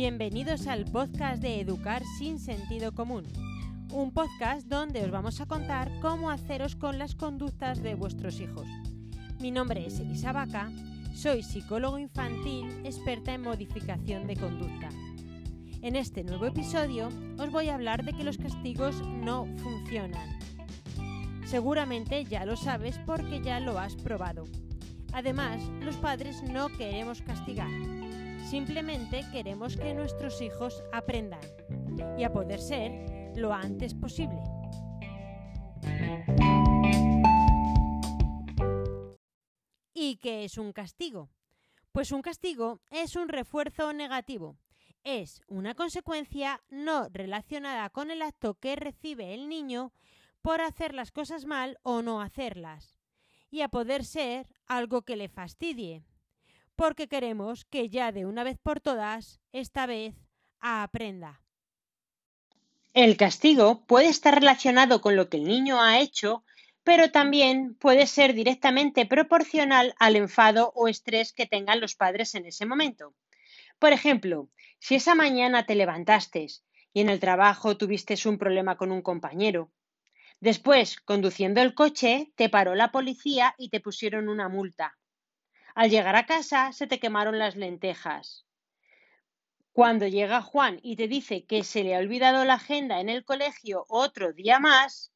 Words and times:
Bienvenidos 0.00 0.66
al 0.66 0.86
podcast 0.86 1.42
de 1.42 1.60
Educar 1.60 2.02
sin 2.16 2.38
sentido 2.38 2.92
común, 2.92 3.26
un 3.92 4.12
podcast 4.12 4.66
donde 4.66 5.04
os 5.04 5.10
vamos 5.10 5.42
a 5.42 5.46
contar 5.46 5.92
cómo 6.00 6.30
haceros 6.30 6.74
con 6.74 6.98
las 6.98 7.14
conductas 7.14 7.82
de 7.82 7.96
vuestros 7.96 8.40
hijos. 8.40 8.66
Mi 9.40 9.50
nombre 9.50 9.84
es 9.84 10.00
Elisa 10.00 10.32
Vaca, 10.32 10.72
soy 11.12 11.42
psicólogo 11.42 11.98
infantil 11.98 12.80
experta 12.82 13.34
en 13.34 13.42
modificación 13.42 14.26
de 14.26 14.36
conducta. 14.36 14.88
En 15.82 15.96
este 15.96 16.24
nuevo 16.24 16.46
episodio 16.46 17.10
os 17.38 17.50
voy 17.50 17.68
a 17.68 17.74
hablar 17.74 18.02
de 18.02 18.14
que 18.14 18.24
los 18.24 18.38
castigos 18.38 19.02
no 19.06 19.46
funcionan. 19.58 20.38
Seguramente 21.44 22.24
ya 22.24 22.46
lo 22.46 22.56
sabes 22.56 22.98
porque 23.04 23.42
ya 23.42 23.60
lo 23.60 23.78
has 23.78 23.96
probado. 23.96 24.44
Además, 25.12 25.60
los 25.82 25.96
padres 25.96 26.42
no 26.42 26.68
queremos 26.70 27.20
castigar, 27.20 27.68
simplemente 28.50 29.24
queremos 29.30 29.76
que 29.76 29.94
nuestros 29.94 30.42
hijos 30.42 30.82
aprendan 30.92 31.40
y 32.18 32.24
a 32.24 32.32
poder 32.32 32.60
ser 32.60 32.90
lo 33.36 33.52
antes 33.52 33.94
posible. 33.94 34.40
¿Y 39.94 40.16
qué 40.16 40.44
es 40.44 40.58
un 40.58 40.72
castigo? 40.72 41.30
Pues 41.92 42.10
un 42.10 42.22
castigo 42.22 42.80
es 42.90 43.14
un 43.14 43.28
refuerzo 43.28 43.92
negativo. 43.92 44.56
Es 45.04 45.42
una 45.46 45.76
consecuencia 45.76 46.60
no 46.70 47.08
relacionada 47.08 47.88
con 47.90 48.10
el 48.10 48.20
acto 48.20 48.54
que 48.54 48.74
recibe 48.74 49.32
el 49.32 49.48
niño 49.48 49.92
por 50.42 50.60
hacer 50.60 50.92
las 50.92 51.12
cosas 51.12 51.46
mal 51.46 51.78
o 51.84 52.02
no 52.02 52.20
hacerlas. 52.20 52.96
Y 53.48 53.60
a 53.60 53.68
poder 53.68 54.04
ser 54.04 54.48
algo 54.66 55.02
que 55.02 55.14
le 55.14 55.28
fastidie. 55.28 56.04
Porque 56.80 57.08
queremos 57.08 57.66
que 57.66 57.90
ya 57.90 58.10
de 58.10 58.24
una 58.24 58.42
vez 58.42 58.58
por 58.58 58.80
todas, 58.80 59.38
esta 59.52 59.84
vez, 59.84 60.14
aprenda. 60.60 61.42
El 62.94 63.16
castigo 63.18 63.84
puede 63.86 64.08
estar 64.08 64.34
relacionado 64.34 65.02
con 65.02 65.14
lo 65.14 65.28
que 65.28 65.36
el 65.36 65.44
niño 65.44 65.80
ha 65.80 66.00
hecho 66.00 66.42
pero 66.82 67.10
también 67.10 67.74
puede 67.74 68.06
ser 68.06 68.34
directamente 68.34 69.06
proporcional 69.06 69.94
al 69.98 70.16
enfado 70.16 70.72
o 70.74 70.88
estrés 70.88 71.32
que 71.32 71.46
tengan 71.46 71.80
los 71.80 71.94
padres 71.94 72.34
en 72.34 72.46
ese 72.46 72.66
momento. 72.66 73.14
Por 73.78 73.92
ejemplo, 73.92 74.48
si 74.78 74.94
esa 74.96 75.14
mañana 75.14 75.66
te 75.66 75.74
levantaste 75.74 76.46
y 76.92 77.00
en 77.00 77.08
el 77.08 77.20
trabajo 77.20 77.76
tuviste 77.76 78.16
un 78.26 78.38
problema 78.38 78.76
con 78.76 78.90
un 78.92 79.02
compañero, 79.02 79.70
después, 80.40 80.98
conduciendo 81.00 81.60
el 81.60 81.74
coche, 81.74 82.32
te 82.34 82.48
paró 82.48 82.74
la 82.74 82.90
policía 82.90 83.54
y 83.58 83.68
te 83.68 83.80
pusieron 83.80 84.28
una 84.28 84.48
multa. 84.48 84.98
Al 85.74 85.90
llegar 85.90 86.16
a 86.16 86.26
casa 86.26 86.72
se 86.72 86.86
te 86.86 86.98
quemaron 86.98 87.38
las 87.38 87.56
lentejas. 87.56 88.46
Cuando 89.72 90.06
llega 90.06 90.42
Juan 90.42 90.80
y 90.82 90.96
te 90.96 91.06
dice 91.06 91.44
que 91.44 91.62
se 91.62 91.84
le 91.84 91.94
ha 91.94 91.98
olvidado 91.98 92.44
la 92.44 92.54
agenda 92.54 93.00
en 93.00 93.08
el 93.08 93.24
colegio 93.24 93.86
otro 93.88 94.32
día 94.32 94.58
más, 94.58 95.12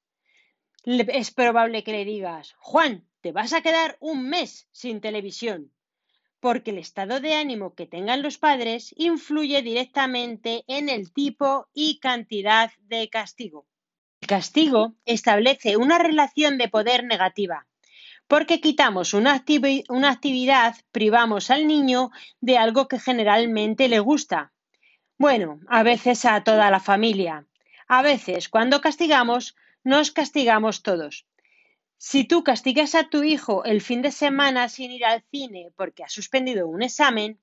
es 0.84 1.30
probable 1.32 1.82
que 1.82 1.92
le 1.92 2.04
digas, 2.04 2.54
Juan, 2.58 3.06
te 3.20 3.32
vas 3.32 3.52
a 3.52 3.62
quedar 3.62 3.96
un 4.00 4.28
mes 4.28 4.68
sin 4.70 5.00
televisión, 5.00 5.72
porque 6.40 6.70
el 6.70 6.78
estado 6.78 7.20
de 7.20 7.34
ánimo 7.34 7.74
que 7.74 7.86
tengan 7.86 8.22
los 8.22 8.38
padres 8.38 8.94
influye 8.96 9.62
directamente 9.62 10.62
en 10.68 10.88
el 10.88 11.12
tipo 11.12 11.68
y 11.72 11.98
cantidad 12.00 12.70
de 12.80 13.08
castigo. 13.08 13.66
El 14.20 14.28
castigo 14.28 14.94
establece 15.04 15.76
una 15.76 15.98
relación 15.98 16.58
de 16.58 16.68
poder 16.68 17.04
negativa, 17.04 17.66
porque 18.26 18.60
quitamos 18.60 19.14
una, 19.14 19.44
una 19.88 20.10
actividad, 20.10 20.76
privamos 20.92 21.50
al 21.50 21.66
niño 21.66 22.10
de 22.40 22.58
algo 22.58 22.88
que 22.88 22.98
generalmente 22.98 23.88
le 23.88 24.00
gusta. 24.00 24.52
Bueno, 25.18 25.60
a 25.68 25.82
veces 25.82 26.24
a 26.24 26.42
toda 26.42 26.70
la 26.70 26.80
familia. 26.80 27.46
A 27.86 28.02
veces, 28.02 28.48
cuando 28.48 28.80
castigamos, 28.80 29.56
nos 29.84 30.10
castigamos 30.10 30.82
todos. 30.82 31.26
Si 31.98 32.24
tú 32.24 32.42
castigas 32.42 32.94
a 32.94 33.08
tu 33.08 33.22
hijo 33.22 33.64
el 33.64 33.80
fin 33.80 34.02
de 34.02 34.10
semana 34.10 34.68
sin 34.68 34.90
ir 34.90 35.04
al 35.04 35.22
cine 35.30 35.70
porque 35.76 36.02
ha 36.02 36.08
suspendido 36.08 36.66
un 36.66 36.82
examen, 36.82 37.38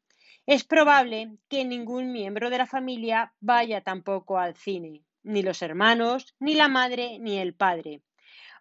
es 0.46 0.64
probable 0.64 1.38
que 1.48 1.64
ningún 1.64 2.12
miembro 2.12 2.50
de 2.50 2.58
la 2.58 2.66
familia 2.66 3.34
vaya 3.40 3.82
tampoco 3.82 4.38
al 4.38 4.56
cine, 4.56 5.04
ni 5.24 5.44
los 5.44 5.62
hermanos, 5.62 6.36
ni 6.40 6.56
la 6.56 6.68
madre, 6.68 7.20
ni 7.20 7.38
el 7.38 7.54
padre. 7.54 8.02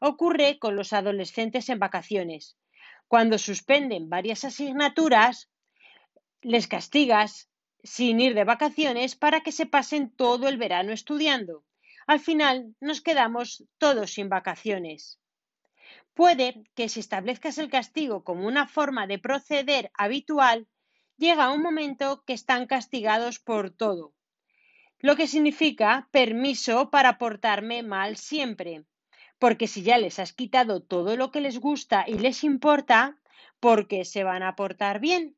Ocurre 0.01 0.59
con 0.59 0.75
los 0.75 0.93
adolescentes 0.93 1.69
en 1.69 1.79
vacaciones. 1.79 2.57
Cuando 3.07 3.39
suspenden 3.39 4.11
varias 4.11 4.45
asignaturas, 4.45 5.49
les 6.43 6.67
castigas 6.67 7.49
sin 7.85 8.21
ir 8.21 8.35
de 8.35 8.45
vacaciones 8.45 9.15
para 9.15 9.41
que 9.41 9.53
se 9.53 9.67
pasen 9.67 10.11
todo 10.11 10.49
el 10.49 10.59
verano 10.59 10.93
estudiando 10.93 11.65
al 12.11 12.19
final 12.19 12.75
nos 12.81 13.01
quedamos 13.01 13.65
todos 13.79 14.15
sin 14.15 14.29
vacaciones. 14.29 15.21
Puede 16.13 16.65
que 16.75 16.89
si 16.89 16.99
establezcas 16.99 17.57
el 17.59 17.71
castigo 17.71 18.25
como 18.25 18.49
una 18.49 18.67
forma 18.67 19.07
de 19.07 19.21
proceder 19.21 19.93
habitual, 19.95 20.67
llega 21.19 21.53
un 21.53 21.63
momento 21.63 22.25
que 22.27 22.33
están 22.33 22.67
castigados 22.67 23.39
por 23.39 23.71
todo, 23.71 24.13
lo 24.99 25.15
que 25.15 25.29
significa 25.29 26.09
permiso 26.11 26.91
para 26.91 27.17
portarme 27.17 27.85
mal 27.85 28.17
siempre, 28.17 28.85
porque 29.41 29.67
si 29.67 29.83
ya 29.83 29.97
les 29.99 30.19
has 30.19 30.33
quitado 30.35 30.83
todo 30.83 31.17
lo 31.17 31.33
que 31.33 31.41
les 31.41 31.59
gusta 31.59 32.05
y 32.07 32.19
les 32.19 32.45
importa, 32.45 33.17
¿por 33.59 33.89
qué 33.89 34.05
se 34.05 34.23
van 34.23 34.43
a 34.43 34.55
portar 34.55 35.01
bien? 35.01 35.35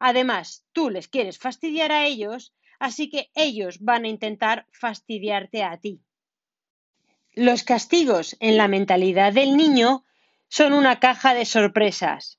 Además, 0.00 0.64
tú 0.72 0.88
les 0.88 1.06
quieres 1.06 1.38
fastidiar 1.38 1.92
a 1.92 2.06
ellos, 2.06 2.54
así 2.80 3.10
que 3.10 3.30
ellos 3.34 3.78
van 3.80 4.04
a 4.04 4.08
intentar 4.08 4.66
fastidiarte 4.72 5.62
a 5.62 5.76
ti. 5.76 6.00
Los 7.34 7.62
castigos 7.62 8.36
en 8.40 8.56
la 8.56 8.68
mentalidad 8.68 9.34
del 9.34 9.56
niño 9.56 10.06
son 10.48 10.72
una 10.72 10.98
caja 10.98 11.34
de 11.34 11.44
sorpresas. 11.44 12.38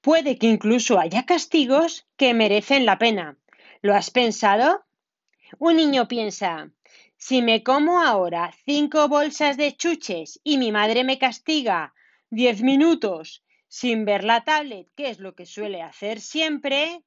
Puede 0.00 0.38
que 0.38 0.46
incluso 0.46 1.00
haya 1.00 1.26
castigos 1.26 2.06
que 2.16 2.32
merecen 2.32 2.86
la 2.86 2.98
pena. 2.98 3.38
¿Lo 3.82 3.94
has 3.94 4.10
pensado? 4.10 4.84
Un 5.58 5.76
niño 5.76 6.06
piensa, 6.06 6.70
si 7.18 7.42
me 7.42 7.62
como 7.62 8.00
ahora 8.00 8.54
cinco 8.64 9.08
bolsas 9.08 9.56
de 9.56 9.76
chuches 9.76 10.40
y 10.44 10.56
mi 10.56 10.72
madre 10.72 11.04
me 11.04 11.18
castiga 11.18 11.94
diez 12.30 12.62
minutos 12.62 13.44
sin 13.68 14.04
ver 14.06 14.24
la 14.24 14.44
tablet, 14.44 14.88
que 14.96 15.10
es 15.10 15.18
lo 15.18 15.34
que 15.34 15.44
suele 15.44 15.82
hacer 15.82 16.20
siempre, 16.20 17.02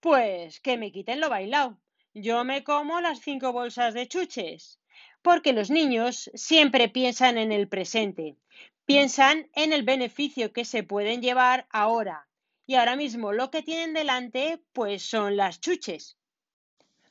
pues 0.00 0.60
que 0.60 0.78
me 0.78 0.92
quiten 0.92 1.20
lo 1.20 1.28
bailado. 1.28 1.78
Yo 2.14 2.44
me 2.44 2.64
como 2.64 3.00
las 3.00 3.20
cinco 3.20 3.52
bolsas 3.52 3.92
de 3.92 4.08
chuches 4.08 4.80
porque 5.26 5.52
los 5.52 5.70
niños 5.70 6.30
siempre 6.34 6.88
piensan 6.88 7.36
en 7.36 7.50
el 7.50 7.66
presente, 7.66 8.36
piensan 8.84 9.50
en 9.54 9.72
el 9.72 9.82
beneficio 9.82 10.52
que 10.52 10.64
se 10.64 10.84
pueden 10.84 11.20
llevar 11.20 11.66
ahora. 11.70 12.28
Y 12.64 12.76
ahora 12.76 12.94
mismo 12.94 13.32
lo 13.32 13.50
que 13.50 13.62
tienen 13.62 13.92
delante, 13.92 14.62
pues 14.72 15.02
son 15.02 15.36
las 15.36 15.60
chuches. 15.60 16.16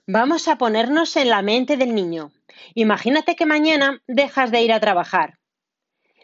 Vamos 0.07 0.47
a 0.47 0.59
ponernos 0.59 1.15
en 1.15 1.29
la 1.29 1.41
mente 1.41 1.77
del 1.77 1.95
niño. 1.95 2.31
Imagínate 2.75 3.35
que 3.35 3.47
mañana 3.47 4.03
dejas 4.05 4.51
de 4.51 4.61
ir 4.61 4.71
a 4.71 4.79
trabajar. 4.79 5.39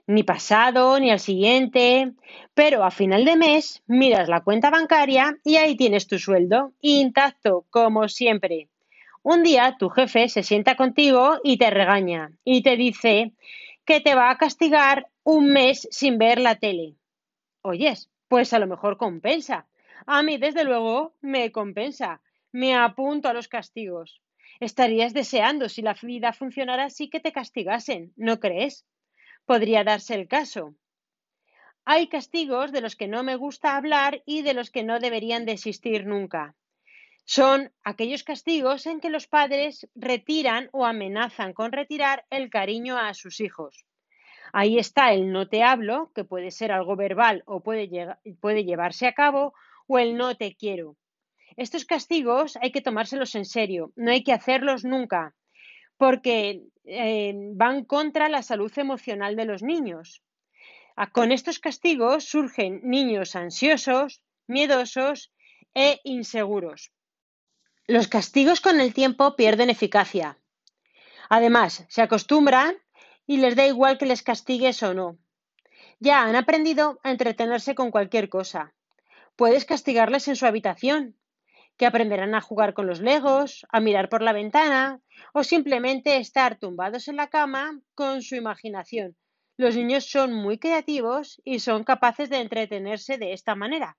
Ni 0.06 0.22
pasado, 0.22 1.00
ni 1.00 1.10
al 1.10 1.20
siguiente, 1.20 2.14
pero 2.54 2.84
a 2.84 2.92
final 2.92 3.26
de 3.26 3.38
mes 3.38 3.82
miras 3.88 4.30
la 4.30 4.42
cuenta 4.42 4.70
bancaria 4.70 5.36
y 5.44 5.56
ahí 5.56 5.76
tienes 5.76 6.06
tu 6.06 6.20
sueldo, 6.20 6.74
intacto, 6.80 7.66
como 7.72 8.08
siempre. 8.08 8.70
Un 9.24 9.42
día 9.42 9.78
tu 9.80 9.90
jefe 9.90 10.30
se 10.30 10.44
sienta 10.44 10.76
contigo 10.76 11.40
y 11.44 11.58
te 11.58 11.72
regaña 11.72 12.34
y 12.44 12.62
te 12.62 12.78
dice 12.78 13.34
que 13.84 14.00
te 14.00 14.14
va 14.14 14.30
a 14.30 14.38
castigar 14.38 15.08
un 15.24 15.52
mes 15.54 15.88
sin 15.90 16.20
ver 16.20 16.40
la 16.40 16.54
tele. 16.54 16.98
Oyes, 17.64 18.12
pues 18.28 18.54
a 18.54 18.60
lo 18.60 18.68
mejor 18.68 18.98
compensa. 18.98 19.66
A 20.06 20.22
mí, 20.22 20.38
desde 20.38 20.66
luego, 20.66 21.16
me 21.22 21.52
compensa. 21.52 22.22
Me 22.52 22.76
apunto 22.76 23.30
a 23.30 23.34
los 23.34 23.48
castigos. 23.48 24.22
Estarías 24.60 25.14
deseando, 25.14 25.70
si 25.70 25.82
la 25.82 25.96
vida 26.02 26.34
funcionara 26.34 26.86
así, 26.86 27.10
que 27.10 27.20
te 27.20 27.32
castigasen, 27.32 28.14
¿no 28.16 28.40
crees? 28.40 28.86
Podría 29.46 29.84
darse 29.84 30.16
el 30.16 30.28
caso. 30.28 30.76
Hay 31.84 32.08
castigos 32.08 32.72
de 32.72 32.82
los 32.82 32.96
que 32.96 33.08
no 33.08 33.24
me 33.24 33.36
gusta 33.36 33.76
hablar 33.76 34.22
y 34.26 34.44
de 34.44 34.54
los 34.54 34.70
que 34.70 34.84
no 34.84 35.00
deberían 35.00 35.46
de 35.46 35.54
existir 35.54 36.06
nunca. 36.06 36.56
Son 37.26 37.72
aquellos 37.84 38.24
castigos 38.24 38.86
en 38.86 39.00
que 39.00 39.10
los 39.10 39.28
padres 39.28 39.88
retiran 39.96 40.70
o 40.74 40.86
amenazan 40.86 41.54
con 41.54 41.72
retirar 41.72 42.26
el 42.30 42.50
cariño 42.50 42.98
a 42.98 43.14
sus 43.14 43.40
hijos. 43.40 43.86
Ahí 44.54 44.78
está 44.78 45.14
el 45.14 45.32
no 45.32 45.48
te 45.48 45.64
hablo, 45.64 46.12
que 46.14 46.26
puede 46.26 46.52
ser 46.52 46.72
algo 46.72 46.96
verbal 46.96 47.42
o 47.46 47.62
puede, 47.62 47.88
llevarse 47.88 49.08
a 49.08 49.14
cabo, 49.14 49.54
o 49.88 49.98
el 49.98 50.18
no 50.18 50.36
te 50.36 50.56
quiero. 50.56 50.98
Estos 51.58 51.86
castigos 51.86 52.58
hay 52.62 52.72
que 52.72 52.82
tomárselos 52.82 53.36
en 53.36 53.46
serio, 53.46 53.92
no 53.96 54.12
hay 54.12 54.24
que 54.24 54.34
hacerlos 54.34 54.84
nunca, 54.84 55.36
porque 55.98 56.64
eh, 56.86 57.34
van 57.54 57.86
contra 57.86 58.30
la 58.30 58.42
salud 58.42 58.72
emocional 58.78 59.36
de 59.36 59.46
los 59.46 59.62
niños. 59.62 60.24
Con 61.14 61.32
estos 61.32 61.60
castigos 61.60 62.26
surgen 62.26 62.82
niños 62.84 63.36
ansiosos, 63.36 64.22
miedosos 64.48 65.32
e 65.74 66.00
inseguros. 66.04 66.92
Los 67.88 68.08
castigos 68.08 68.62
con 68.62 68.80
el 68.80 68.94
tiempo 68.94 69.36
pierden 69.36 69.70
eficacia. 69.70 70.38
Además, 71.30 71.86
se 71.90 72.02
acostumbran 72.02 72.76
y 73.26 73.38
les 73.38 73.56
da 73.56 73.66
igual 73.66 73.98
que 73.98 74.06
les 74.06 74.22
castigues 74.22 74.84
o 74.84 74.94
no. 74.94 75.18
Ya 76.00 76.24
han 76.24 76.36
aprendido 76.36 77.00
a 77.04 77.12
entretenerse 77.12 77.76
con 77.76 77.92
cualquier 77.92 78.30
cosa. 78.30 78.74
Puedes 79.36 79.66
castigarles 79.66 80.28
en 80.28 80.36
su 80.36 80.46
habitación, 80.46 81.16
que 81.82 81.88
aprenderán 81.88 82.36
a 82.36 82.42
jugar 82.42 82.76
con 82.76 82.86
los 82.86 83.00
legos, 83.00 83.66
a 83.72 83.80
mirar 83.80 84.08
por 84.08 84.22
la 84.22 84.34
ventana 84.34 85.02
o 85.34 85.44
simplemente 85.44 86.18
estar 86.18 86.60
tumbados 86.60 87.08
en 87.08 87.16
la 87.16 87.32
cama 87.32 87.82
con 87.96 88.22
su 88.22 88.36
imaginación. 88.36 89.18
Los 89.58 89.76
niños 89.76 90.06
son 90.06 90.32
muy 90.32 90.60
creativos 90.60 91.42
y 91.44 91.60
son 91.60 91.84
capaces 91.84 92.30
de 92.30 92.38
entretenerse 92.38 93.18
de 93.18 93.34
esta 93.34 93.56
manera. 93.56 93.98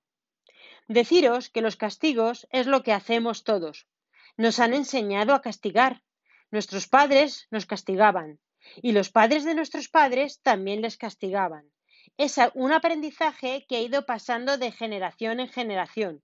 Deciros 0.87 1.50
que 1.50 1.61
los 1.61 1.75
castigos 1.75 2.46
es 2.52 2.69
lo 2.69 2.84
que 2.84 2.93
hacemos 2.93 3.43
todos. 3.43 3.88
Nos 4.37 4.61
han 4.61 4.75
enseñado 4.75 5.34
a 5.34 5.43
castigar. 5.43 6.05
Nuestros 6.52 6.87
padres 6.87 7.49
nos 7.50 7.67
castigaban 7.67 8.38
y 8.81 8.93
los 8.93 9.11
padres 9.11 9.43
de 9.43 9.56
nuestros 9.56 9.88
padres 9.88 10.40
también 10.40 10.82
les 10.82 10.96
castigaban. 10.96 11.64
Es 12.17 12.37
un 12.55 12.70
aprendizaje 12.70 13.67
que 13.69 13.75
ha 13.75 13.81
ido 13.81 14.06
pasando 14.06 14.56
de 14.56 14.70
generación 14.70 15.40
en 15.40 15.49
generación. 15.49 16.23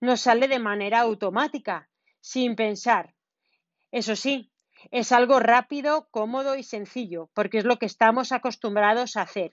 Nos 0.00 0.20
sale 0.22 0.48
de 0.48 0.58
manera 0.58 1.00
automática, 1.00 1.88
sin 2.20 2.56
pensar. 2.56 3.14
Eso 3.90 4.16
sí, 4.16 4.52
es 4.90 5.12
algo 5.12 5.40
rápido, 5.40 6.08
cómodo 6.10 6.56
y 6.56 6.62
sencillo, 6.62 7.30
porque 7.34 7.58
es 7.58 7.64
lo 7.64 7.78
que 7.78 7.86
estamos 7.86 8.32
acostumbrados 8.32 9.16
a 9.16 9.22
hacer. 9.22 9.52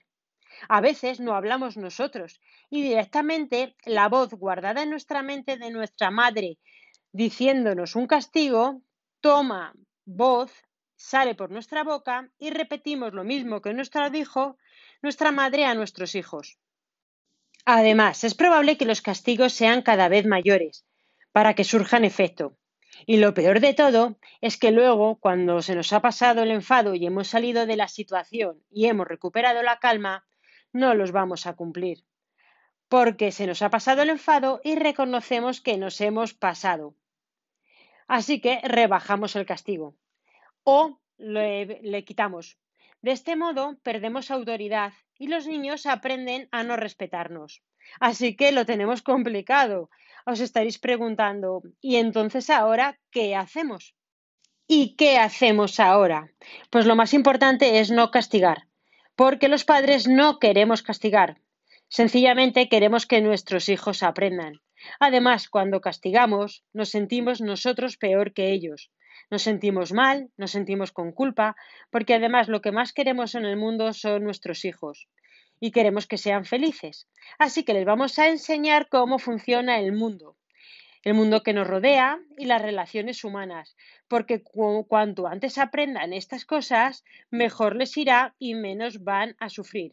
A 0.68 0.80
veces 0.80 1.20
no 1.20 1.34
hablamos 1.34 1.76
nosotros 1.76 2.40
y 2.70 2.82
directamente 2.82 3.76
la 3.84 4.08
voz 4.08 4.30
guardada 4.32 4.82
en 4.82 4.90
nuestra 4.90 5.22
mente 5.22 5.56
de 5.58 5.70
nuestra 5.70 6.10
madre 6.10 6.58
diciéndonos 7.12 7.96
un 7.96 8.06
castigo 8.06 8.82
toma 9.20 9.74
voz, 10.04 10.52
sale 10.96 11.34
por 11.34 11.50
nuestra 11.50 11.82
boca 11.82 12.30
y 12.38 12.50
repetimos 12.50 13.12
lo 13.12 13.24
mismo 13.24 13.60
que 13.60 13.74
nuestra 13.74 14.10
dijo 14.10 14.56
nuestra 15.02 15.32
madre 15.32 15.64
a 15.64 15.74
nuestros 15.74 16.14
hijos. 16.14 16.58
Además, 17.66 18.24
es 18.24 18.34
probable 18.34 18.78
que 18.78 18.86
los 18.86 19.02
castigos 19.02 19.52
sean 19.52 19.82
cada 19.82 20.08
vez 20.08 20.24
mayores 20.24 20.86
para 21.32 21.54
que 21.54 21.64
surjan 21.64 22.04
efecto. 22.04 22.56
Y 23.04 23.18
lo 23.18 23.34
peor 23.34 23.60
de 23.60 23.74
todo 23.74 24.18
es 24.40 24.56
que 24.56 24.70
luego, 24.70 25.16
cuando 25.16 25.60
se 25.60 25.74
nos 25.74 25.92
ha 25.92 26.00
pasado 26.00 26.42
el 26.42 26.52
enfado 26.52 26.94
y 26.94 27.04
hemos 27.04 27.28
salido 27.28 27.66
de 27.66 27.76
la 27.76 27.88
situación 27.88 28.62
y 28.70 28.86
hemos 28.86 29.06
recuperado 29.06 29.62
la 29.62 29.80
calma, 29.80 30.24
no 30.72 30.94
los 30.94 31.10
vamos 31.10 31.46
a 31.46 31.54
cumplir. 31.54 32.04
Porque 32.88 33.32
se 33.32 33.46
nos 33.46 33.60
ha 33.62 33.68
pasado 33.68 34.02
el 34.02 34.10
enfado 34.10 34.60
y 34.62 34.76
reconocemos 34.76 35.60
que 35.60 35.76
nos 35.76 36.00
hemos 36.00 36.34
pasado. 36.34 36.94
Así 38.06 38.40
que 38.40 38.60
rebajamos 38.62 39.34
el 39.34 39.44
castigo 39.44 39.96
o 40.62 41.00
le, 41.16 42.04
quitamos. 42.04 42.58
De 43.02 43.10
este 43.10 43.34
modo 43.34 43.78
perdemos 43.82 44.30
autoridad 44.30 44.92
y 45.18 45.28
los 45.28 45.46
niños 45.46 45.86
aprenden 45.86 46.48
a 46.52 46.62
no 46.62 46.76
respetarnos. 46.76 47.62
Así 48.00 48.36
que 48.36 48.52
lo 48.52 48.66
tenemos 48.66 49.02
complicado. 49.02 49.90
Os 50.24 50.40
estaréis 50.40 50.78
preguntando, 50.78 51.62
¿y 51.80 51.96
entonces 51.96 52.50
ahora 52.50 52.98
qué 53.10 53.36
hacemos? 53.36 53.94
¿Y 54.66 54.96
qué 54.96 55.18
hacemos 55.18 55.78
ahora? 55.78 56.32
Pues 56.70 56.86
lo 56.86 56.96
más 56.96 57.14
importante 57.14 57.78
es 57.78 57.90
no 57.90 58.10
castigar, 58.10 58.66
porque 59.14 59.48
los 59.48 59.64
padres 59.64 60.08
no 60.08 60.40
queremos 60.40 60.82
castigar. 60.82 61.40
Sencillamente 61.88 62.68
queremos 62.68 63.06
que 63.06 63.20
nuestros 63.20 63.68
hijos 63.68 64.02
aprendan. 64.02 64.60
Además, 64.98 65.48
cuando 65.48 65.80
castigamos, 65.80 66.64
nos 66.72 66.88
sentimos 66.88 67.40
nosotros 67.40 67.96
peor 67.96 68.32
que 68.32 68.50
ellos. 68.50 68.90
Nos 69.30 69.42
sentimos 69.42 69.92
mal, 69.92 70.30
nos 70.36 70.52
sentimos 70.52 70.92
con 70.92 71.12
culpa, 71.12 71.56
porque 71.90 72.14
además 72.14 72.48
lo 72.48 72.60
que 72.60 72.72
más 72.72 72.92
queremos 72.92 73.34
en 73.34 73.44
el 73.44 73.56
mundo 73.56 73.92
son 73.92 74.22
nuestros 74.22 74.64
hijos 74.64 75.08
y 75.58 75.72
queremos 75.72 76.06
que 76.06 76.18
sean 76.18 76.44
felices. 76.44 77.08
Así 77.38 77.64
que 77.64 77.74
les 77.74 77.84
vamos 77.84 78.18
a 78.18 78.28
enseñar 78.28 78.88
cómo 78.88 79.18
funciona 79.18 79.78
el 79.78 79.92
mundo, 79.92 80.36
el 81.02 81.14
mundo 81.14 81.42
que 81.42 81.52
nos 81.52 81.66
rodea 81.66 82.20
y 82.36 82.46
las 82.46 82.62
relaciones 82.62 83.24
humanas, 83.24 83.76
porque 84.06 84.42
cuanto 84.42 85.26
antes 85.26 85.58
aprendan 85.58 86.12
estas 86.12 86.44
cosas, 86.44 87.04
mejor 87.30 87.76
les 87.76 87.96
irá 87.96 88.34
y 88.38 88.54
menos 88.54 89.02
van 89.02 89.34
a 89.38 89.48
sufrir. 89.48 89.92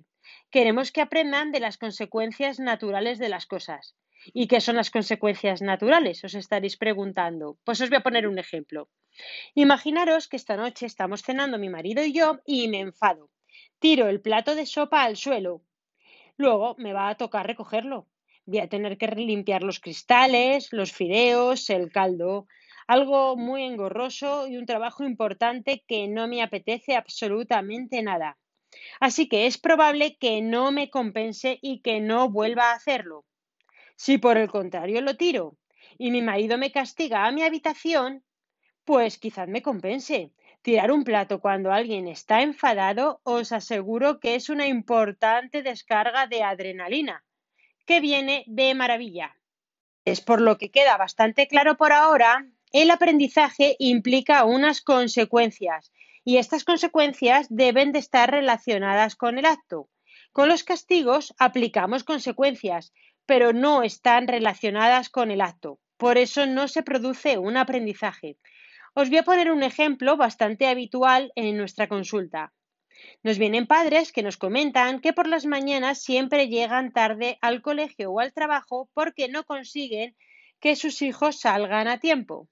Queremos 0.52 0.92
que 0.92 1.02
aprendan 1.02 1.52
de 1.52 1.60
las 1.60 1.78
consecuencias 1.78 2.60
naturales 2.60 3.20
de 3.20 3.30
las 3.30 3.46
cosas. 3.46 3.96
¿Y 4.28 4.48
qué 4.48 4.62
son 4.62 4.76
las 4.76 4.90
consecuencias 4.90 5.62
naturales? 5.62 6.24
Os 6.24 6.34
estaréis 6.34 6.78
preguntando. 6.78 7.58
Pues 7.66 7.82
os 7.82 7.90
voy 7.90 7.98
a 7.98 8.04
poner 8.04 8.28
un 8.28 8.40
ejemplo. 8.40 8.90
Imaginaros 9.56 10.28
que 10.28 10.38
esta 10.38 10.58
noche 10.58 10.86
estamos 10.86 11.22
cenando 11.22 11.58
mi 11.58 11.70
marido 11.70 12.04
y 12.04 12.14
yo 12.14 12.40
y 12.46 12.68
me 12.68 12.80
enfado. 12.80 13.30
Tiro 13.80 14.08
el 14.08 14.22
plato 14.22 14.56
de 14.56 14.66
sopa 14.66 15.04
al 15.04 15.18
suelo. 15.18 15.62
Luego 16.38 16.76
me 16.78 16.94
va 16.94 17.10
a 17.10 17.16
tocar 17.16 17.46
recogerlo. 17.46 18.08
Voy 18.46 18.60
a 18.60 18.68
tener 18.68 18.98
que 18.98 19.08
limpiar 19.08 19.64
los 19.64 19.80
cristales, 19.80 20.70
los 20.72 20.92
fideos, 20.92 21.70
el 21.70 21.92
caldo. 21.92 22.48
Algo 22.88 23.38
muy 23.38 23.64
engorroso 23.64 24.48
y 24.48 24.58
un 24.58 24.66
trabajo 24.66 25.04
importante 25.04 25.84
que 25.88 26.08
no 26.08 26.28
me 26.28 26.42
apetece 26.42 26.96
absolutamente 26.96 28.02
nada. 28.02 28.38
Así 29.00 29.30
que 29.30 29.46
es 29.46 29.58
probable 29.58 30.18
que 30.18 30.42
no 30.42 30.72
me 30.72 30.90
compense 30.90 31.60
y 31.62 31.82
que 31.82 32.02
no 32.02 32.30
vuelva 32.30 32.72
a 32.72 32.76
hacerlo. 32.76 33.26
Si 33.96 34.18
por 34.18 34.38
el 34.38 34.50
contrario 34.50 35.02
lo 35.02 35.16
tiro 35.16 35.58
y 35.98 36.12
mi 36.12 36.22
marido 36.22 36.58
me 36.58 36.72
castiga 36.72 37.26
a 37.26 37.32
mi 37.32 37.44
habitación, 37.44 38.24
pues 38.86 39.18
quizás 39.18 39.48
me 39.48 39.62
compense. 39.62 40.32
Tirar 40.62 40.92
un 40.92 41.04
plato 41.04 41.42
cuando 41.42 41.72
alguien 41.72 42.08
está 42.08 42.42
enfadado 42.42 43.20
os 43.24 43.52
aseguro 43.52 44.20
que 44.20 44.36
es 44.36 44.50
una 44.50 44.68
importante 44.68 45.62
descarga 45.62 46.28
de 46.28 46.44
adrenalina, 46.44 47.24
que 47.86 48.00
viene 48.00 48.46
de 48.48 48.74
maravilla. 48.74 49.36
Es 50.06 50.22
por 50.22 50.42
lo 50.42 50.58
que 50.58 50.72
queda 50.72 50.98
bastante 50.98 51.48
claro 51.48 51.76
por 51.76 51.92
ahora, 51.92 52.48
el 52.72 52.92
aprendizaje 52.92 53.76
implica 53.78 54.46
unas 54.46 54.82
consecuencias 54.82 55.92
y 56.24 56.38
estas 56.38 56.64
consecuencias 56.64 57.48
deben 57.50 57.92
de 57.92 58.00
estar 58.00 58.32
relacionadas 58.32 59.16
con 59.16 59.38
el 59.38 59.46
acto. 59.46 59.90
Con 60.32 60.48
los 60.48 60.64
castigos 60.64 61.34
aplicamos 61.38 62.04
consecuencias, 62.04 62.94
pero 63.26 63.54
no 63.54 63.84
están 63.84 64.28
relacionadas 64.28 65.10
con 65.10 65.30
el 65.30 65.42
acto. 65.42 65.80
Por 65.98 66.18
eso 66.18 66.46
no 66.46 66.68
se 66.68 66.84
produce 66.84 67.38
un 67.38 67.56
aprendizaje. 67.56 68.38
Os 68.96 69.10
voy 69.10 69.20
a 69.20 69.24
poner 69.30 69.52
un 69.52 69.64
ejemplo 69.64 70.18
bastante 70.18 70.68
habitual 70.68 71.32
en 71.36 71.58
nuestra 71.58 71.88
consulta. 71.88 72.54
Nos 73.24 73.40
vienen 73.40 73.66
padres 73.66 74.12
que 74.12 74.22
nos 74.22 74.38
comentan 74.38 75.00
que 75.00 75.14
por 75.14 75.28
las 75.28 75.46
mañanas 75.46 76.04
siempre 76.04 76.48
llegan 76.48 76.94
tarde 76.94 77.40
al 77.42 77.62
colegio 77.62 78.12
o 78.12 78.20
al 78.20 78.34
trabajo 78.34 78.90
porque 78.94 79.30
no 79.30 79.46
consiguen 79.46 80.16
que 80.60 80.76
sus 80.76 81.02
hijos 81.02 81.40
salgan 81.40 81.88
a 81.88 82.00
tiempo. 82.00 82.50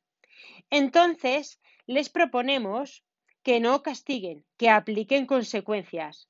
Entonces, 0.71 1.61
les 1.85 2.09
proponemos 2.09 3.03
que 3.43 3.59
no 3.59 3.83
castiguen, 3.83 4.43
que 4.57 4.69
apliquen 4.69 5.27
consecuencias. 5.27 6.27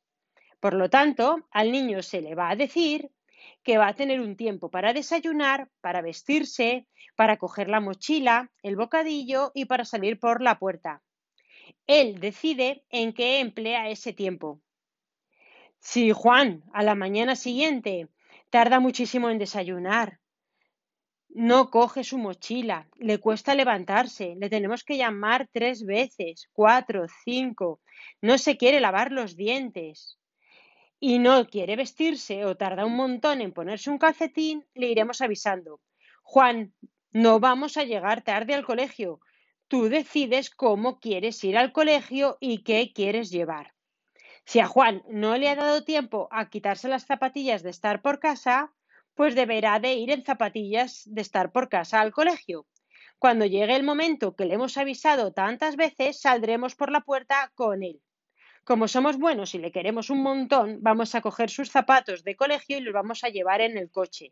Por 0.60 0.74
lo 0.74 0.90
tanto, 0.90 1.48
al 1.52 1.72
niño 1.72 2.04
se 2.04 2.22
le 2.22 2.36
va 2.36 2.50
a 2.50 2.56
decir 2.56 3.12
que 3.64 3.78
va 3.78 3.88
a 3.88 3.96
tener 3.96 4.20
un 4.22 4.36
tiempo 4.36 4.70
para 4.70 4.94
desayunar, 4.94 5.70
para 5.82 6.02
vestirse, 6.02 6.88
para 7.16 7.38
coger 7.38 7.70
la 7.70 7.80
mochila, 7.80 8.52
el 8.64 8.76
bocadillo 8.76 9.52
y 9.54 9.66
para 9.66 9.86
salir 9.86 10.20
por 10.20 10.42
la 10.42 10.58
puerta. 10.58 11.02
Él 11.88 12.20
decide 12.20 12.84
en 12.90 13.14
qué 13.14 13.40
emplea 13.40 13.90
ese 13.90 14.14
tiempo. 14.14 14.62
Si 15.80 16.12
Juan 16.12 16.64
a 16.74 16.84
la 16.84 16.96
mañana 16.96 17.36
siguiente 17.36 18.08
tarda 18.50 18.80
muchísimo 18.80 19.30
en 19.30 19.40
desayunar, 19.40 20.20
no 21.34 21.70
coge 21.70 22.04
su 22.04 22.18
mochila, 22.18 22.90
le 22.98 23.20
cuesta 23.20 23.56
levantarse, 23.56 24.36
le 24.38 24.50
tenemos 24.50 24.84
que 24.84 24.98
llamar 24.98 25.48
tres 25.52 25.86
veces, 25.86 26.50
cuatro, 26.52 27.06
cinco, 27.24 27.80
no 28.22 28.38
se 28.38 28.58
quiere 28.58 28.82
lavar 28.82 29.12
los 29.12 29.38
dientes, 29.38 30.20
y 31.04 31.18
no 31.18 31.48
quiere 31.48 31.76
vestirse 31.76 32.46
o 32.46 32.56
tarda 32.56 32.86
un 32.86 32.96
montón 32.96 33.42
en 33.42 33.52
ponerse 33.52 33.90
un 33.90 33.98
calcetín, 33.98 34.68
le 34.76 34.88
iremos 34.88 35.20
avisando. 35.22 35.82
Juan, 36.22 36.76
no 37.12 37.40
vamos 37.40 37.76
a 37.76 37.84
llegar 37.84 38.22
tarde 38.22 38.54
al 38.54 38.64
colegio. 38.64 39.20
Tú 39.68 39.90
decides 39.90 40.52
cómo 40.52 41.00
quieres 41.00 41.44
ir 41.44 41.58
al 41.58 41.72
colegio 41.72 42.38
y 42.40 42.64
qué 42.64 42.92
quieres 42.94 43.32
llevar. 43.32 43.74
Si 44.46 44.60
a 44.60 44.68
Juan 44.68 45.02
no 45.10 45.38
le 45.38 45.50
ha 45.50 45.56
dado 45.56 45.84
tiempo 45.84 46.28
a 46.32 46.50
quitarse 46.50 46.88
las 46.88 47.08
zapatillas 47.08 47.64
de 47.64 47.72
estar 47.72 48.04
por 48.04 48.20
casa, 48.20 48.72
pues 49.16 49.34
deberá 49.34 49.80
de 49.80 49.96
ir 49.96 50.12
en 50.12 50.24
zapatillas 50.24 51.02
de 51.06 51.22
estar 51.22 51.52
por 51.52 51.68
casa 51.68 52.00
al 52.00 52.12
colegio. 52.12 52.68
Cuando 53.18 53.48
llegue 53.48 53.76
el 53.76 53.84
momento 53.84 54.36
que 54.36 54.46
le 54.46 54.54
hemos 54.54 54.78
avisado 54.78 55.34
tantas 55.34 55.78
veces, 55.78 56.22
saldremos 56.22 56.76
por 56.76 56.92
la 56.92 57.02
puerta 57.02 57.52
con 57.56 57.82
él. 57.82 58.02
Como 58.64 58.88
somos 58.88 59.18
buenos 59.18 59.56
y 59.56 59.58
le 59.58 59.72
queremos 59.72 60.10
un 60.10 60.22
montón, 60.22 60.78
vamos 60.82 61.16
a 61.16 61.22
coger 61.22 61.50
sus 61.50 61.72
zapatos 61.72 62.24
de 62.24 62.36
colegio 62.36 62.78
y 62.78 62.82
los 62.82 62.94
vamos 62.94 63.24
a 63.24 63.30
llevar 63.30 63.60
en 63.62 63.76
el 63.78 63.90
coche. 63.90 64.30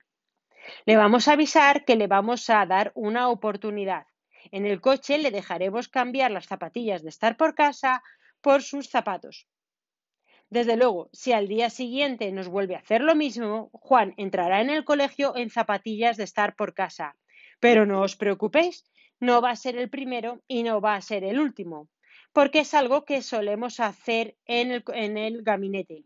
Le 0.86 0.98
vamos 0.98 1.28
a 1.28 1.34
avisar 1.34 1.84
que 1.84 1.96
le 1.96 2.08
vamos 2.08 2.50
a 2.50 2.66
dar 2.66 2.92
una 2.94 3.30
oportunidad. 3.30 4.06
En 4.52 4.66
el 4.68 4.82
coche 4.82 5.18
le 5.18 5.32
dejaremos 5.32 5.90
cambiar 5.90 6.30
las 6.32 6.46
zapatillas 6.46 7.02
de 7.02 7.10
estar 7.10 7.38
por 7.38 7.56
casa 7.56 8.04
por 8.42 8.62
sus 8.62 8.90
zapatos. 8.90 9.48
Desde 10.50 10.78
luego, 10.78 11.10
si 11.12 11.32
al 11.32 11.48
día 11.48 11.70
siguiente 11.70 12.32
nos 12.32 12.48
vuelve 12.48 12.76
a 12.76 12.80
hacer 12.80 13.02
lo 13.02 13.16
mismo, 13.16 13.70
Juan 13.74 14.14
entrará 14.18 14.62
en 14.62 14.70
el 14.70 14.84
colegio 14.84 15.36
en 15.36 15.50
zapatillas 15.50 16.18
de 16.18 16.24
estar 16.24 16.56
por 16.56 16.74
casa. 16.74 17.16
Pero 17.60 17.86
no 17.86 18.02
os 18.02 18.16
preocupéis, 18.16 18.86
no 19.20 19.42
va 19.42 19.52
a 19.52 19.56
ser 19.56 19.76
el 19.76 19.90
primero 19.90 20.42
y 20.48 20.64
no 20.64 20.82
va 20.82 20.96
a 20.96 21.02
ser 21.02 21.24
el 21.24 21.40
último, 21.40 21.90
porque 22.34 22.60
es 22.60 22.74
algo 22.74 23.06
que 23.06 23.22
solemos 23.22 23.80
hacer 23.80 24.38
en 24.46 24.72
el, 24.72 24.84
en 24.94 25.18
el 25.18 25.44
gabinete. 25.44 26.06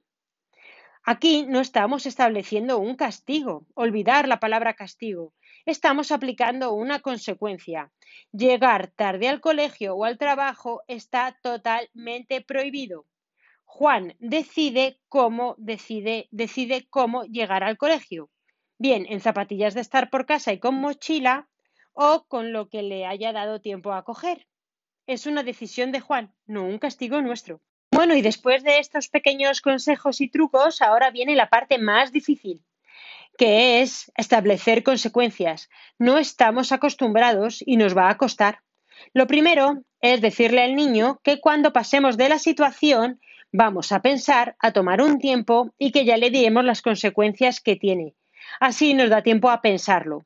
Aquí 1.05 1.45
no 1.45 1.59
estamos 1.59 2.05
estableciendo 2.05 2.79
un 2.79 2.95
castigo, 2.95 3.65
olvidar 3.73 4.27
la 4.29 4.39
palabra 4.39 4.73
castigo. 4.73 5.33
Estamos 5.65 6.13
aplicando 6.13 6.73
una 6.73 7.01
consecuencia. 7.01 7.91
Llegar 8.31 8.87
tarde 8.87 9.27
al 9.27 9.41
colegio 9.41 9.95
o 9.95 10.05
al 10.05 10.17
trabajo 10.17 10.81
está 10.87 11.37
totalmente 11.41 12.39
prohibido. 12.39 13.05
Juan 13.65 14.15
decide 14.19 14.99
cómo 15.09 15.55
decide, 15.57 16.29
decide 16.31 16.87
cómo 16.89 17.25
llegar 17.25 17.63
al 17.63 17.77
colegio. 17.77 18.29
Bien, 18.77 19.05
en 19.09 19.19
zapatillas 19.19 19.73
de 19.73 19.81
estar 19.81 20.09
por 20.09 20.25
casa 20.25 20.53
y 20.53 20.59
con 20.59 20.75
mochila 20.75 21.49
o 21.91 22.25
con 22.27 22.53
lo 22.53 22.69
que 22.69 22.81
le 22.81 23.05
haya 23.05 23.33
dado 23.33 23.59
tiempo 23.59 23.91
a 23.91 24.03
coger. 24.03 24.47
Es 25.07 25.25
una 25.25 25.43
decisión 25.43 25.91
de 25.91 25.99
Juan, 25.99 26.33
no 26.45 26.63
un 26.63 26.79
castigo 26.79 27.21
nuestro. 27.21 27.61
Bueno, 27.91 28.15
y 28.15 28.21
después 28.21 28.63
de 28.63 28.79
estos 28.79 29.09
pequeños 29.09 29.61
consejos 29.61 30.21
y 30.21 30.29
trucos, 30.29 30.81
ahora 30.81 31.11
viene 31.11 31.35
la 31.35 31.49
parte 31.49 31.77
más 31.77 32.11
difícil, 32.11 32.61
que 33.37 33.81
es 33.81 34.11
establecer 34.15 34.83
consecuencias. 34.83 35.69
No 35.99 36.17
estamos 36.17 36.71
acostumbrados 36.71 37.63
y 37.65 37.77
nos 37.77 37.95
va 37.95 38.09
a 38.09 38.17
costar. 38.17 38.59
Lo 39.13 39.27
primero 39.27 39.83
es 40.01 40.21
decirle 40.21 40.61
al 40.61 40.75
niño 40.75 41.19
que 41.23 41.39
cuando 41.39 41.73
pasemos 41.73 42.17
de 42.17 42.29
la 42.29 42.39
situación 42.39 43.19
Vamos 43.55 43.91
a 43.91 44.01
pensar, 44.01 44.55
a 44.57 44.71
tomar 44.71 44.99
un 44.99 45.19
tiempo 45.19 45.75
y 45.77 45.91
que 45.91 46.05
ya 46.05 46.17
le 46.17 46.31
diremos 46.31 46.65
las 46.65 46.81
consecuencias 46.81 47.61
que 47.61 47.75
tiene. 47.75 48.15
Así 48.59 48.95
nos 48.95 49.11
da 49.11 49.21
tiempo 49.21 49.51
a 49.51 49.61
pensarlo. 49.61 50.25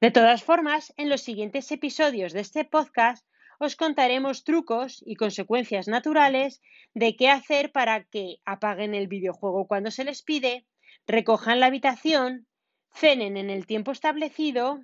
De 0.00 0.10
todas 0.10 0.42
formas, 0.42 0.92
en 0.96 1.08
los 1.08 1.20
siguientes 1.20 1.70
episodios 1.70 2.32
de 2.32 2.40
este 2.40 2.64
podcast 2.64 3.24
os 3.60 3.76
contaremos 3.76 4.42
trucos 4.42 5.02
y 5.04 5.16
consecuencias 5.16 5.86
naturales 5.86 6.62
de 6.94 7.14
qué 7.14 7.28
hacer 7.28 7.70
para 7.72 8.04
que 8.04 8.38
apaguen 8.46 8.94
el 8.94 9.06
videojuego 9.06 9.66
cuando 9.66 9.90
se 9.90 10.04
les 10.04 10.22
pide, 10.22 10.66
recojan 11.06 11.60
la 11.60 11.66
habitación, 11.66 12.46
cenen 12.94 13.36
en 13.36 13.50
el 13.50 13.66
tiempo 13.66 13.92
establecido 13.92 14.80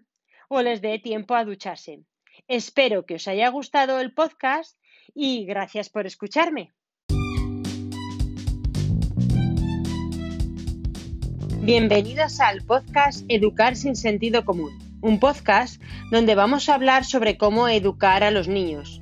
o 0.50 0.60
les 0.60 0.82
dé 0.82 0.98
tiempo 0.98 1.34
a 1.34 1.44
ducharse. 1.44 2.04
Espero 2.48 3.06
que 3.06 3.14
os 3.14 3.26
haya 3.28 3.48
gustado 3.48 3.98
el 3.98 4.12
podcast 4.12 4.78
y 5.14 5.46
gracias 5.46 5.88
por 5.88 6.06
escucharme. 6.06 6.74
Bienvenidos 11.62 12.40
al 12.40 12.62
podcast 12.62 13.24
Educar 13.28 13.74
sin 13.74 13.96
sentido 13.96 14.44
común, 14.44 14.85
un 15.06 15.20
podcast 15.20 15.80
donde 16.10 16.34
vamos 16.34 16.68
a 16.68 16.74
hablar 16.74 17.04
sobre 17.04 17.36
cómo 17.36 17.68
educar 17.68 18.24
a 18.24 18.32
los 18.32 18.48
niños, 18.48 19.00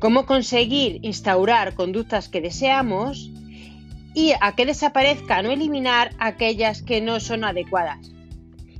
cómo 0.00 0.24
conseguir 0.24 0.98
instaurar 1.02 1.74
conductas 1.74 2.30
que 2.30 2.40
deseamos 2.40 3.30
y 4.14 4.32
a 4.40 4.56
que 4.56 4.64
desaparezcan 4.64 5.44
o 5.44 5.50
eliminar 5.50 6.14
aquellas 6.18 6.80
que 6.80 7.02
no 7.02 7.20
son 7.20 7.44
adecuadas 7.44 8.12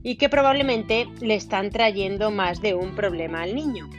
y 0.02 0.16
que 0.16 0.30
probablemente 0.30 1.06
le 1.20 1.34
están 1.34 1.68
trayendo 1.68 2.30
más 2.30 2.62
de 2.62 2.74
un 2.74 2.94
problema 2.94 3.42
al 3.42 3.54
niño. 3.54 3.90